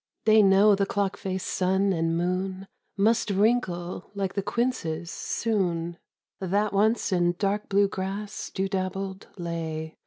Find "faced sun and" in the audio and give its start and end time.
1.15-2.17